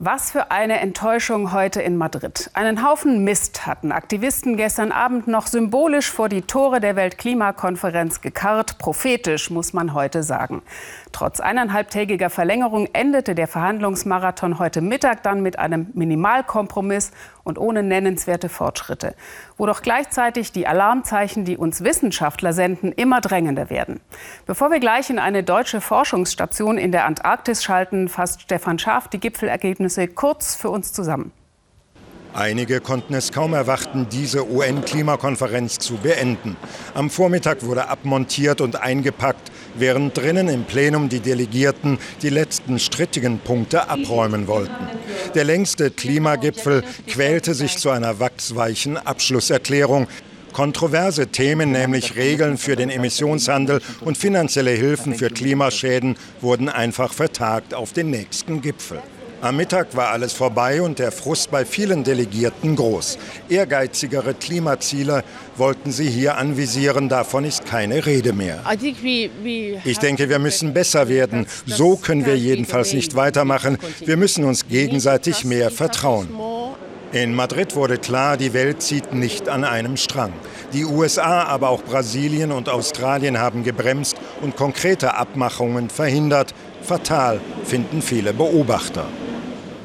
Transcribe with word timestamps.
Was 0.00 0.30
für 0.30 0.52
eine 0.52 0.78
Enttäuschung 0.78 1.52
heute 1.52 1.82
in 1.82 1.96
Madrid. 1.96 2.52
Einen 2.54 2.88
Haufen 2.88 3.24
Mist 3.24 3.66
hatten 3.66 3.90
Aktivisten 3.90 4.56
gestern 4.56 4.92
Abend 4.92 5.26
noch 5.26 5.48
symbolisch 5.48 6.08
vor 6.08 6.28
die 6.28 6.42
Tore 6.42 6.78
der 6.78 6.94
Weltklimakonferenz 6.94 8.20
gekarrt. 8.20 8.78
Prophetisch, 8.78 9.50
muss 9.50 9.72
man 9.72 9.94
heute 9.94 10.22
sagen. 10.22 10.62
Trotz 11.10 11.40
eineinhalbtägiger 11.40 12.30
Verlängerung 12.30 12.88
endete 12.92 13.34
der 13.34 13.48
Verhandlungsmarathon 13.48 14.60
heute 14.60 14.82
Mittag 14.82 15.24
dann 15.24 15.42
mit 15.42 15.58
einem 15.58 15.88
Minimalkompromiss 15.94 17.10
und 17.48 17.58
ohne 17.58 17.82
nennenswerte 17.82 18.48
Fortschritte. 18.48 19.14
Wo 19.56 19.66
doch 19.66 19.82
gleichzeitig 19.82 20.52
die 20.52 20.66
Alarmzeichen, 20.66 21.44
die 21.44 21.56
uns 21.56 21.82
Wissenschaftler 21.82 22.52
senden, 22.52 22.92
immer 22.92 23.20
drängender 23.20 23.70
werden. 23.70 24.00
Bevor 24.46 24.70
wir 24.70 24.78
gleich 24.78 25.10
in 25.10 25.18
eine 25.18 25.42
deutsche 25.42 25.80
Forschungsstation 25.80 26.78
in 26.78 26.92
der 26.92 27.06
Antarktis 27.06 27.64
schalten, 27.64 28.08
fasst 28.08 28.42
Stefan 28.42 28.78
Schaaf 28.78 29.08
die 29.08 29.18
Gipfelergebnisse 29.18 30.06
kurz 30.06 30.54
für 30.54 30.70
uns 30.70 30.92
zusammen. 30.92 31.32
Einige 32.34 32.80
konnten 32.80 33.14
es 33.14 33.32
kaum 33.32 33.54
erwarten, 33.54 34.06
diese 34.12 34.48
UN-Klimakonferenz 34.48 35.78
zu 35.78 35.96
beenden. 35.96 36.56
Am 36.94 37.10
Vormittag 37.10 37.64
wurde 37.64 37.88
abmontiert 37.88 38.60
und 38.60 38.80
eingepackt, 38.80 39.50
während 39.74 40.16
drinnen 40.16 40.48
im 40.48 40.64
Plenum 40.64 41.08
die 41.08 41.20
Delegierten 41.20 41.98
die 42.22 42.30
letzten 42.30 42.78
strittigen 42.78 43.38
Punkte 43.38 43.88
abräumen 43.88 44.46
wollten. 44.46 44.88
Der 45.34 45.44
längste 45.44 45.90
Klimagipfel 45.90 46.82
quälte 47.06 47.54
sich 47.54 47.76
zu 47.76 47.90
einer 47.90 48.20
wachsweichen 48.20 48.96
Abschlusserklärung. 48.96 50.08
Kontroverse 50.52 51.28
Themen, 51.28 51.72
nämlich 51.72 52.16
Regeln 52.16 52.58
für 52.58 52.74
den 52.74 52.90
Emissionshandel 52.90 53.80
und 54.00 54.16
finanzielle 54.18 54.70
Hilfen 54.70 55.14
für 55.14 55.28
Klimaschäden, 55.28 56.16
wurden 56.40 56.68
einfach 56.68 57.12
vertagt 57.12 57.74
auf 57.74 57.92
den 57.92 58.10
nächsten 58.10 58.60
Gipfel. 58.60 59.02
Am 59.40 59.56
Mittag 59.56 59.94
war 59.94 60.08
alles 60.08 60.32
vorbei 60.32 60.82
und 60.82 60.98
der 60.98 61.12
Frust 61.12 61.52
bei 61.52 61.64
vielen 61.64 62.02
Delegierten 62.02 62.74
groß. 62.74 63.18
Ehrgeizigere 63.48 64.34
Klimaziele 64.34 65.22
wollten 65.56 65.92
sie 65.92 66.10
hier 66.10 66.36
anvisieren, 66.36 67.08
davon 67.08 67.44
ist 67.44 67.64
keine 67.64 68.04
Rede 68.04 68.32
mehr. 68.32 68.64
Ich 69.84 69.98
denke, 70.00 70.28
wir 70.28 70.40
müssen 70.40 70.74
besser 70.74 71.08
werden. 71.08 71.46
So 71.66 71.94
können 71.94 72.26
wir 72.26 72.36
jedenfalls 72.36 72.92
nicht 72.92 73.14
weitermachen. 73.14 73.78
Wir 74.04 74.16
müssen 74.16 74.42
uns 74.44 74.66
gegenseitig 74.66 75.44
mehr 75.44 75.70
vertrauen. 75.70 76.28
In 77.12 77.32
Madrid 77.34 77.76
wurde 77.76 77.96
klar, 77.96 78.36
die 78.36 78.52
Welt 78.52 78.82
zieht 78.82 79.14
nicht 79.14 79.48
an 79.48 79.62
einem 79.62 79.96
Strang. 79.96 80.32
Die 80.72 80.84
USA, 80.84 81.44
aber 81.44 81.70
auch 81.70 81.82
Brasilien 81.82 82.50
und 82.50 82.68
Australien 82.68 83.38
haben 83.38 83.62
gebremst 83.62 84.16
und 84.42 84.56
konkrete 84.56 85.14
Abmachungen 85.14 85.90
verhindert. 85.90 86.54
Fatal 86.82 87.40
finden 87.64 88.02
viele 88.02 88.34
Beobachter. 88.34 89.06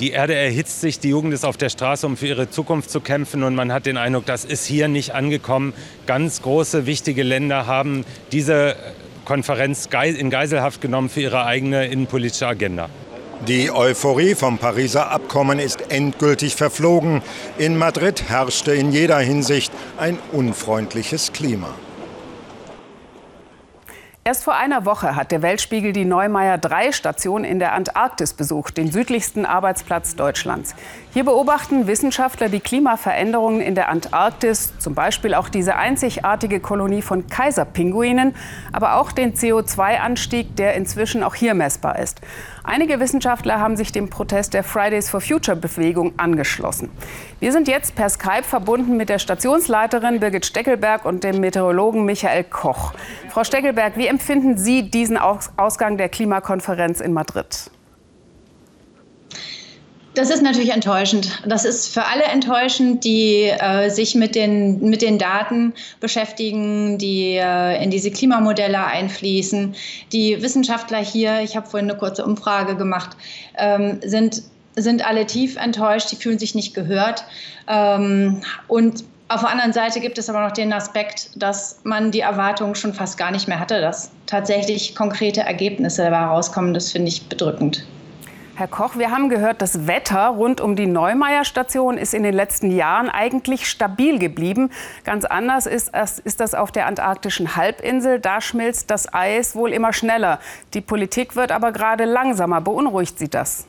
Die 0.00 0.12
Erde 0.12 0.34
erhitzt 0.34 0.80
sich, 0.80 0.98
die 0.98 1.10
Jugend 1.10 1.34
ist 1.34 1.44
auf 1.44 1.58
der 1.58 1.68
Straße, 1.68 2.06
um 2.06 2.16
für 2.16 2.26
ihre 2.26 2.48
Zukunft 2.48 2.90
zu 2.90 3.00
kämpfen. 3.00 3.42
Und 3.42 3.54
man 3.54 3.70
hat 3.70 3.84
den 3.84 3.98
Eindruck, 3.98 4.24
das 4.24 4.46
ist 4.46 4.64
hier 4.64 4.88
nicht 4.88 5.14
angekommen. 5.14 5.74
Ganz 6.06 6.40
große, 6.40 6.86
wichtige 6.86 7.22
Länder 7.22 7.66
haben 7.66 8.06
diese 8.32 8.76
Konferenz 9.26 9.90
in 9.92 10.30
Geiselhaft 10.30 10.80
genommen 10.80 11.10
für 11.10 11.20
ihre 11.20 11.44
eigene 11.44 11.86
innenpolitische 11.86 12.46
Agenda. 12.46 12.88
Die 13.46 13.70
Euphorie 13.70 14.34
vom 14.34 14.56
Pariser 14.56 15.10
Abkommen 15.10 15.58
ist 15.58 15.90
endgültig 15.90 16.56
verflogen. 16.56 17.20
In 17.58 17.76
Madrid 17.76 18.24
herrschte 18.28 18.72
in 18.72 18.92
jeder 18.92 19.18
Hinsicht 19.18 19.70
ein 19.98 20.18
unfreundliches 20.32 21.32
Klima. 21.32 21.74
Erst 24.22 24.44
vor 24.44 24.54
einer 24.54 24.84
Woche 24.84 25.16
hat 25.16 25.32
der 25.32 25.40
Weltspiegel 25.40 25.94
die 25.94 26.04
Neumeier 26.04 26.58
3 26.58 26.92
Station 26.92 27.42
in 27.42 27.58
der 27.58 27.72
Antarktis 27.72 28.34
besucht, 28.34 28.76
den 28.76 28.92
südlichsten 28.92 29.46
Arbeitsplatz 29.46 30.14
Deutschlands. 30.14 30.74
Hier 31.14 31.24
beobachten 31.24 31.86
Wissenschaftler 31.86 32.50
die 32.50 32.60
Klimaveränderungen 32.60 33.62
in 33.62 33.74
der 33.74 33.88
Antarktis, 33.88 34.74
zum 34.78 34.94
Beispiel 34.94 35.32
auch 35.32 35.48
diese 35.48 35.76
einzigartige 35.76 36.60
Kolonie 36.60 37.00
von 37.00 37.28
Kaiserpinguinen, 37.28 38.34
aber 38.72 38.96
auch 38.96 39.10
den 39.10 39.32
CO2-Anstieg, 39.32 40.54
der 40.54 40.74
inzwischen 40.74 41.22
auch 41.22 41.34
hier 41.34 41.54
messbar 41.54 41.98
ist. 41.98 42.20
Einige 42.62 43.00
Wissenschaftler 43.00 43.58
haben 43.58 43.74
sich 43.74 43.90
dem 43.90 44.10
Protest 44.10 44.52
der 44.52 44.62
Fridays 44.62 45.08
for 45.08 45.22
Future 45.22 45.56
Bewegung 45.56 46.12
angeschlossen. 46.18 46.90
Wir 47.40 47.52
sind 47.52 47.68
jetzt 47.68 47.94
per 47.94 48.10
Skype 48.10 48.42
verbunden 48.42 48.98
mit 48.98 49.08
der 49.08 49.18
Stationsleiterin 49.18 50.20
Birgit 50.20 50.44
Steckelberg 50.44 51.06
und 51.06 51.24
dem 51.24 51.40
Meteorologen 51.40 52.04
Michael 52.04 52.44
Koch. 52.44 52.92
Frau 53.30 53.44
Steckelberg, 53.44 53.96
wie 53.96 54.09
empfinden 54.10 54.58
Sie 54.58 54.90
diesen 54.90 55.16
Ausgang 55.16 55.96
der 55.96 56.08
Klimakonferenz 56.08 57.00
in 57.00 57.12
Madrid? 57.12 57.70
Das 60.14 60.28
ist 60.28 60.42
natürlich 60.42 60.70
enttäuschend. 60.70 61.40
Das 61.46 61.64
ist 61.64 61.94
für 61.94 62.04
alle 62.04 62.24
enttäuschend, 62.24 63.04
die 63.04 63.44
äh, 63.44 63.88
sich 63.90 64.16
mit 64.16 64.34
den, 64.34 64.80
mit 64.90 65.02
den 65.02 65.18
Daten 65.18 65.72
beschäftigen, 66.00 66.98
die 66.98 67.36
äh, 67.36 67.82
in 67.82 67.90
diese 67.90 68.10
Klimamodelle 68.10 68.84
einfließen. 68.84 69.76
Die 70.12 70.42
Wissenschaftler 70.42 70.98
hier, 70.98 71.42
ich 71.42 71.56
habe 71.56 71.68
vorhin 71.70 71.88
eine 71.88 71.96
kurze 71.96 72.24
Umfrage 72.24 72.74
gemacht, 72.74 73.16
ähm, 73.56 74.00
sind, 74.04 74.42
sind 74.74 75.06
alle 75.06 75.26
tief 75.26 75.56
enttäuscht, 75.56 76.10
die 76.10 76.16
fühlen 76.16 76.40
sich 76.40 76.56
nicht 76.56 76.74
gehört. 76.74 77.24
Ähm, 77.68 78.42
und 78.66 79.04
auf 79.30 79.42
der 79.42 79.50
anderen 79.50 79.72
Seite 79.72 80.00
gibt 80.00 80.18
es 80.18 80.28
aber 80.28 80.40
noch 80.40 80.50
den 80.50 80.72
Aspekt, 80.72 81.30
dass 81.40 81.78
man 81.84 82.10
die 82.10 82.20
Erwartungen 82.20 82.74
schon 82.74 82.92
fast 82.92 83.16
gar 83.16 83.30
nicht 83.30 83.46
mehr 83.46 83.60
hatte, 83.60 83.80
dass 83.80 84.10
tatsächlich 84.26 84.96
konkrete 84.96 85.42
Ergebnisse 85.42 86.02
dabei 86.02 86.24
rauskommen. 86.24 86.74
Das 86.74 86.90
finde 86.90 87.08
ich 87.08 87.28
bedrückend. 87.28 87.86
Herr 88.56 88.66
Koch, 88.66 88.96
wir 88.96 89.12
haben 89.12 89.28
gehört, 89.28 89.62
das 89.62 89.86
Wetter 89.86 90.26
rund 90.26 90.60
um 90.60 90.74
die 90.74 90.86
Neumeier-Station 90.86 91.96
ist 91.96 92.12
in 92.12 92.24
den 92.24 92.34
letzten 92.34 92.72
Jahren 92.72 93.08
eigentlich 93.08 93.70
stabil 93.70 94.18
geblieben. 94.18 94.70
Ganz 95.04 95.24
anders 95.24 95.66
ist, 95.66 95.92
ist 96.24 96.40
das 96.40 96.54
auf 96.54 96.72
der 96.72 96.86
antarktischen 96.86 97.54
Halbinsel. 97.54 98.18
Da 98.18 98.40
schmilzt 98.40 98.90
das 98.90 99.14
Eis 99.14 99.54
wohl 99.54 99.72
immer 99.72 99.92
schneller. 99.92 100.40
Die 100.74 100.80
Politik 100.80 101.36
wird 101.36 101.52
aber 101.52 101.70
gerade 101.70 102.04
langsamer. 102.04 102.60
Beunruhigt 102.60 103.18
Sie 103.18 103.28
das? 103.28 103.66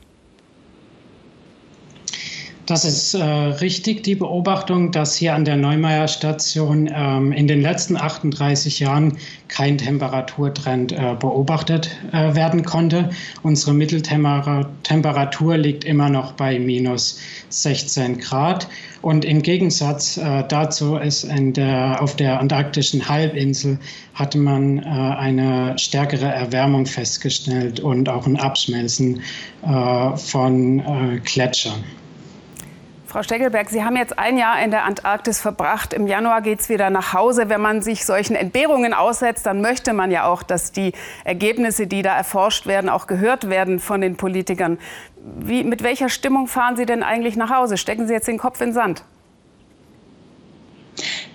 Das 2.66 2.84
ist 2.84 3.14
äh, 3.14 3.24
richtig, 3.24 4.04
die 4.04 4.14
Beobachtung, 4.14 4.92
dass 4.92 5.16
hier 5.16 5.34
an 5.34 5.44
der 5.44 5.56
Neumeier 5.56 6.06
Station 6.06 6.88
ähm, 6.94 7.32
in 7.32 7.48
den 7.48 7.60
letzten 7.60 7.96
38 7.96 8.78
Jahren 8.78 9.18
kein 9.48 9.78
Temperaturtrend 9.78 10.92
äh, 10.92 11.16
beobachtet 11.18 11.90
äh, 12.12 12.36
werden 12.36 12.64
konnte. 12.64 13.10
Unsere 13.42 13.74
Mitteltemperatur 13.74 15.56
liegt 15.56 15.84
immer 15.84 16.08
noch 16.08 16.32
bei 16.32 16.60
minus 16.60 17.18
16 17.48 18.18
Grad. 18.18 18.68
Und 19.02 19.24
im 19.24 19.42
Gegensatz 19.42 20.16
äh, 20.16 20.44
dazu 20.48 20.94
ist 20.94 21.26
der, 21.28 22.00
auf 22.00 22.14
der 22.14 22.38
antarktischen 22.38 23.08
Halbinsel 23.08 23.80
hatte 24.14 24.38
man 24.38 24.78
äh, 24.78 24.82
eine 24.82 25.76
stärkere 25.78 26.26
Erwärmung 26.26 26.86
festgestellt 26.86 27.80
und 27.80 28.08
auch 28.08 28.26
ein 28.26 28.38
Abschmelzen 28.38 29.20
äh, 29.62 30.16
von 30.16 31.20
Gletschern. 31.24 31.82
Frau 33.12 33.22
Steckelberg, 33.22 33.68
Sie 33.68 33.84
haben 33.84 33.96
jetzt 33.96 34.18
ein 34.18 34.38
Jahr 34.38 34.62
in 34.62 34.70
der 34.70 34.84
Antarktis 34.84 35.38
verbracht. 35.38 35.92
Im 35.92 36.06
Januar 36.06 36.40
geht 36.40 36.60
es 36.60 36.70
wieder 36.70 36.88
nach 36.88 37.12
Hause. 37.12 37.50
Wenn 37.50 37.60
man 37.60 37.82
sich 37.82 38.06
solchen 38.06 38.34
Entbehrungen 38.34 38.94
aussetzt, 38.94 39.44
dann 39.44 39.60
möchte 39.60 39.92
man 39.92 40.10
ja 40.10 40.24
auch, 40.24 40.42
dass 40.42 40.72
die 40.72 40.94
Ergebnisse, 41.22 41.86
die 41.86 42.00
da 42.00 42.16
erforscht 42.16 42.66
werden, 42.66 42.88
auch 42.88 43.06
gehört 43.06 43.50
werden 43.50 43.80
von 43.80 44.00
den 44.00 44.16
Politikern. 44.16 44.78
Wie, 45.16 45.62
mit 45.62 45.82
welcher 45.82 46.08
Stimmung 46.08 46.46
fahren 46.46 46.76
Sie 46.76 46.86
denn 46.86 47.02
eigentlich 47.02 47.36
nach 47.36 47.50
Hause? 47.50 47.76
Stecken 47.76 48.06
Sie 48.06 48.14
jetzt 48.14 48.28
den 48.28 48.38
Kopf 48.38 48.62
in 48.62 48.68
den 48.68 48.72
Sand? 48.72 49.04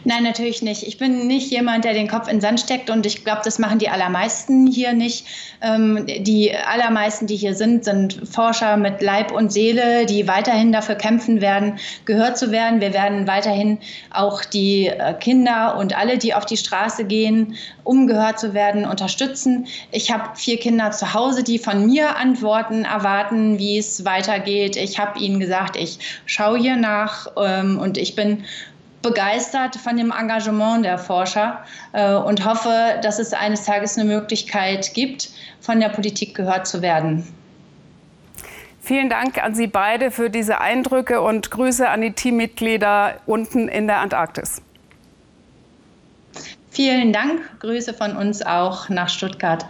Nein, 0.07 0.23
natürlich 0.23 0.61
nicht. 0.61 0.83
Ich 0.83 0.97
bin 0.97 1.27
nicht 1.27 1.51
jemand, 1.51 1.83
der 1.83 1.91
den 1.91 2.07
Kopf 2.07 2.29
in 2.29 2.37
den 2.37 2.41
Sand 2.41 2.61
steckt 2.61 2.89
und 2.89 3.05
ich 3.05 3.25
glaube, 3.25 3.41
das 3.43 3.59
machen 3.59 3.77
die 3.77 3.89
allermeisten 3.89 4.65
hier 4.65 4.93
nicht. 4.93 5.25
Ähm, 5.61 6.05
die 6.19 6.55
allermeisten, 6.55 7.27
die 7.27 7.35
hier 7.35 7.53
sind, 7.55 7.83
sind 7.83 8.21
Forscher 8.23 8.77
mit 8.77 9.01
Leib 9.01 9.33
und 9.33 9.51
Seele, 9.51 10.05
die 10.05 10.25
weiterhin 10.25 10.71
dafür 10.71 10.95
kämpfen 10.95 11.41
werden, 11.41 11.77
gehört 12.05 12.37
zu 12.37 12.51
werden. 12.53 12.79
Wir 12.79 12.93
werden 12.93 13.27
weiterhin 13.27 13.79
auch 14.13 14.45
die 14.45 14.87
äh, 14.87 15.13
Kinder 15.15 15.75
und 15.77 15.97
alle, 15.97 16.17
die 16.17 16.33
auf 16.33 16.45
die 16.45 16.55
Straße 16.55 17.03
gehen, 17.03 17.55
um 17.83 18.07
gehört 18.07 18.39
zu 18.39 18.53
werden, 18.53 18.85
unterstützen. 18.85 19.67
Ich 19.91 20.09
habe 20.09 20.37
vier 20.37 20.57
Kinder 20.57 20.91
zu 20.91 21.13
Hause, 21.13 21.43
die 21.43 21.59
von 21.59 21.85
mir 21.85 22.15
Antworten 22.15 22.85
erwarten, 22.85 23.59
wie 23.59 23.77
es 23.77 24.05
weitergeht. 24.05 24.77
Ich 24.77 24.99
habe 24.99 25.19
ihnen 25.19 25.41
gesagt, 25.41 25.75
ich 25.75 25.99
schaue 26.25 26.59
hier 26.59 26.77
nach 26.77 27.27
ähm, 27.35 27.77
und 27.77 27.97
ich 27.97 28.15
bin 28.15 28.45
begeistert 29.01 29.75
von 29.75 29.97
dem 29.97 30.11
Engagement 30.11 30.83
der 30.83 30.97
Forscher 30.97 31.63
äh, 31.93 32.13
und 32.13 32.45
hoffe, 32.45 32.99
dass 33.01 33.19
es 33.19 33.33
eines 33.33 33.63
Tages 33.65 33.97
eine 33.97 34.09
Möglichkeit 34.09 34.93
gibt, 34.93 35.29
von 35.61 35.79
der 35.79 35.89
Politik 35.89 36.35
gehört 36.35 36.67
zu 36.67 36.81
werden. 36.81 37.27
Vielen 38.81 39.09
Dank 39.09 39.43
an 39.43 39.53
Sie 39.53 39.67
beide 39.67 40.11
für 40.11 40.29
diese 40.29 40.61
Eindrücke 40.61 41.21
und 41.21 41.51
Grüße 41.51 41.89
an 41.89 42.01
die 42.01 42.13
Teammitglieder 42.13 43.15
unten 43.25 43.67
in 43.67 43.87
der 43.87 43.97
Antarktis. 43.97 44.61
Vielen 46.71 47.11
Dank. 47.11 47.41
Grüße 47.59 47.93
von 47.93 48.15
uns 48.15 48.45
auch 48.45 48.87
nach 48.87 49.09
Stuttgart. 49.09 49.65